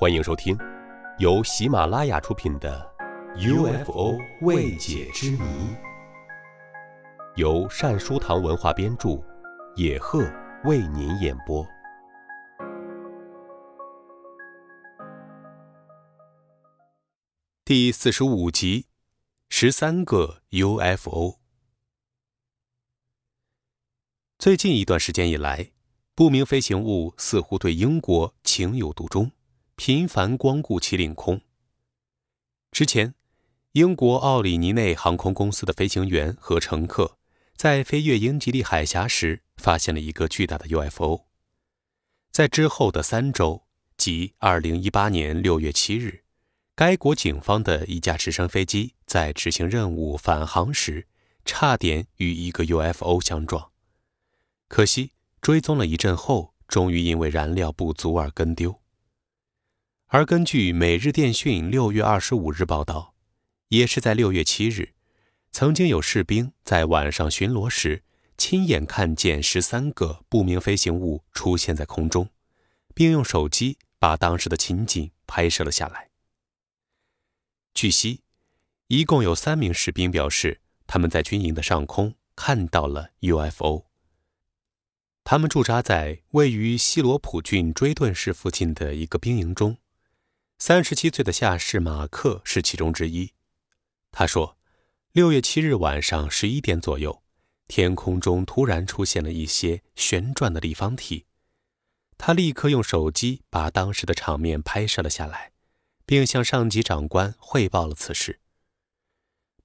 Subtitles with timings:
[0.00, 0.56] 欢迎收听，
[1.18, 2.90] 由喜马拉雅出品的
[3.84, 5.38] 《UFO 未解之谜》，
[7.36, 9.22] 由善书堂文化编著，
[9.76, 10.24] 野鹤
[10.64, 11.66] 为您演播。
[17.62, 18.86] 第四十五集：
[19.50, 21.40] 十三个 UFO。
[24.38, 25.72] 最近一段时间以来，
[26.14, 29.30] 不明飞行物似乎对英国情有独钟。
[29.82, 31.40] 频繁光顾其领空。
[32.70, 33.14] 之前，
[33.72, 37.16] 英国奥里尼内航空公司的飞行员和乘客
[37.56, 41.24] 在飞越英吉利海峡时，发现了一个巨大的 UFO。
[42.30, 43.62] 在之后的三周，
[43.96, 46.24] 即2018年6月7日，
[46.74, 51.06] 该国警方的一架直升飞机在执行任务返航时，
[51.46, 53.70] 差点与一个 UFO 相撞。
[54.68, 58.79] 可惜，追踪了一阵后，终于因为燃料不足而跟丢。
[60.12, 63.14] 而根据《每日电讯》六月二十五日报道，
[63.68, 64.92] 也是在六月七日，
[65.52, 68.02] 曾经有士兵在晚上巡逻时，
[68.36, 72.28] 亲眼看见十三个不明飞行物出现在空中，
[72.92, 76.08] 并用手机把当时的情景拍摄了下来。
[77.72, 78.22] 据悉，
[78.88, 83.84] 一共有三名士兵表示，他们在军营的上空看到了 UFO。
[85.22, 89.76] 他们驻扎在位于西罗普郡追顿市附近的一个兵营中。
[90.62, 93.32] 三十七岁的下士马克是其中之一。
[94.12, 94.58] 他说
[95.12, 97.22] ：“六月七日晚上十一点左右，
[97.66, 101.24] 天空中突然出现了一些旋转的立方体。
[102.18, 105.52] 他立刻用手机把当时的场面拍摄了下来，
[106.04, 108.40] 并向上级长官汇报了此事。”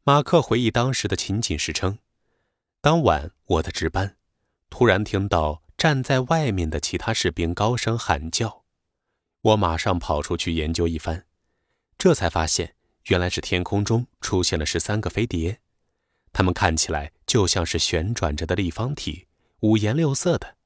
[0.06, 2.00] 马克回忆当时的情景时称
[2.80, 4.16] ：“当晚我的值班，
[4.70, 8.64] 突然听到站在外面的其他士兵高声喊叫。”
[9.46, 11.26] 我马上跑出去研究一番，
[12.00, 12.76] 这才发现
[13.10, 15.60] 原来是天空中出现了十三个飞碟，
[16.34, 19.28] 它们看起来就像是旋转着的立方体，
[19.60, 20.58] 五颜六色的。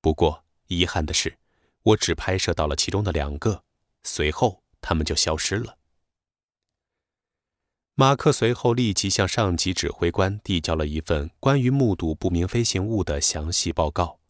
[0.00, 1.36] 不过遗憾的是，
[1.82, 3.64] 我只拍摄到了其中的两个，
[4.04, 5.78] 随后它们就消失了。
[7.96, 14.20] 马克随后立即向上级指挥官递交了一份关于目睹不明飞行物的详细报告。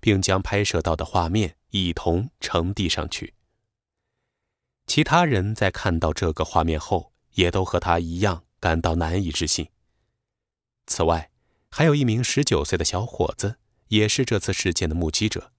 [0.00, 3.34] 并将拍摄到的画面一同呈递上去。
[4.86, 9.68] 其他人在看到这个画面后，也都和他一样感到难以置信。
[10.86, 11.30] 此外，
[11.70, 13.58] 还有一名十九岁的小伙子，
[13.88, 15.52] 也是这次事件的目击者。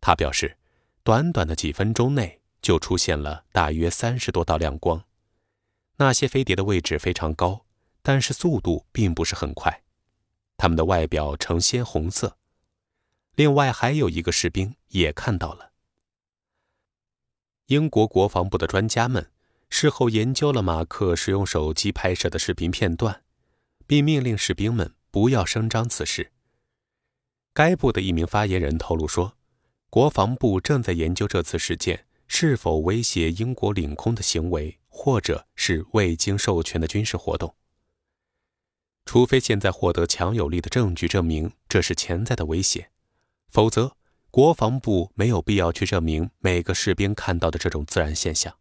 [0.00, 0.56] 他表示，
[1.04, 5.04] 短短的几分钟内就出现了大约三十多道亮光。
[5.98, 7.66] 那些飞碟的位置非常高，
[8.02, 9.84] 但是速度并不是很快。
[10.56, 12.36] 它们的外表呈鲜红色。
[13.36, 15.72] 另外还有一个士兵也看到了。
[17.66, 19.30] 英国国防部的专家们
[19.68, 23.22] 事后研究了马克使用手机拍摄的视频片段，
[23.86, 26.32] 并命令士兵们不要声张此事。
[27.52, 29.36] 该部的一名发言人透露说，
[29.88, 37.54] 国防部正在研究这次事件是否威胁英国领空的行为，或者是未经授权的军事活动。
[39.04, 42.90] 除非现在获得强有力的证据证明这是潜在的威胁。
[43.50, 43.96] 否则，
[44.30, 48.56] 国防部没有必要去证明每个士兵看到的这种自然现象。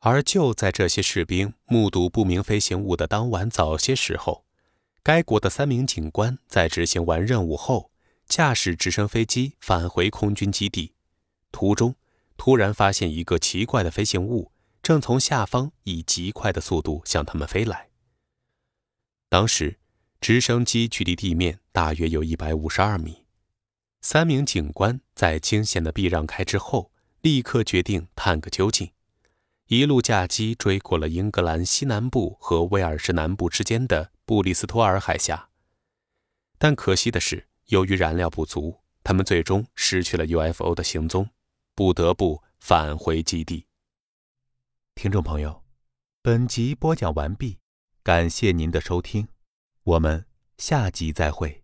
[0.00, 4.44] 而就在这些士兵目睹不明飞行物的当晚早些时候，
[5.02, 7.92] 该国的三名警官在执行完任务后，
[8.26, 10.94] 驾驶直升飞机返回空军基地，
[11.52, 11.94] 途中
[12.36, 14.50] 突然发现一个奇怪的飞行物
[14.82, 17.90] 正从下方以极快的速度向他们飞来。
[19.28, 19.78] 当时。
[20.22, 23.24] 直升机距离地面大约有一百五十二米，
[24.02, 28.92] 三名警官在惊险的避让开之后，立刻决定探个究竟，
[29.68, 35.48] 一路驾机追过了英格兰西南部和威尔士南部之间的布里斯托尔海峡。
[36.58, 41.30] 但可惜的是，由于燃料不足，他们最终失去了 UFO 的行踪，
[41.74, 43.66] 不得不返回基地。
[44.94, 45.64] 听众朋友，
[46.20, 47.58] 本集播讲完毕，
[48.02, 49.26] 感谢您的收听。
[49.84, 50.26] 我们
[50.58, 51.61] 下集再会。